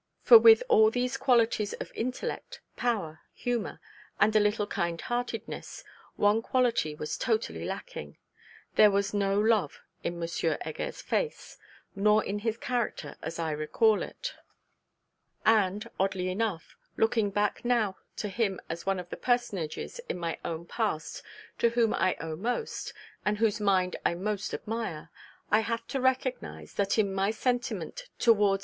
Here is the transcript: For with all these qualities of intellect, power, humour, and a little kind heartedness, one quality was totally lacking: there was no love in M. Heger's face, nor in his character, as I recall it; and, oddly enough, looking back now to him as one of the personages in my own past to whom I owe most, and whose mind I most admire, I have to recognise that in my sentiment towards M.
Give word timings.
For 0.23 0.39
with 0.39 0.63
all 0.67 0.89
these 0.89 1.15
qualities 1.15 1.73
of 1.73 1.91
intellect, 1.93 2.59
power, 2.75 3.19
humour, 3.35 3.79
and 4.19 4.35
a 4.35 4.39
little 4.39 4.65
kind 4.65 4.99
heartedness, 4.99 5.83
one 6.15 6.41
quality 6.41 6.95
was 6.95 7.19
totally 7.19 7.65
lacking: 7.65 8.17
there 8.77 8.89
was 8.89 9.13
no 9.13 9.39
love 9.39 9.79
in 10.03 10.19
M. 10.19 10.27
Heger's 10.59 11.03
face, 11.03 11.59
nor 11.95 12.25
in 12.25 12.39
his 12.39 12.57
character, 12.57 13.15
as 13.21 13.37
I 13.37 13.51
recall 13.51 14.01
it; 14.01 14.33
and, 15.45 15.87
oddly 15.99 16.29
enough, 16.29 16.75
looking 16.97 17.29
back 17.29 17.63
now 17.63 17.95
to 18.15 18.27
him 18.27 18.59
as 18.71 18.87
one 18.87 18.99
of 18.99 19.09
the 19.11 19.17
personages 19.17 20.01
in 20.09 20.17
my 20.17 20.39
own 20.43 20.65
past 20.65 21.21
to 21.59 21.69
whom 21.69 21.93
I 21.93 22.15
owe 22.19 22.35
most, 22.35 22.91
and 23.23 23.37
whose 23.37 23.59
mind 23.61 23.97
I 24.03 24.15
most 24.15 24.51
admire, 24.51 25.11
I 25.51 25.59
have 25.59 25.85
to 25.89 26.01
recognise 26.01 26.73
that 26.73 26.97
in 26.97 27.13
my 27.13 27.29
sentiment 27.29 28.09
towards 28.17 28.59
M. 28.59 28.59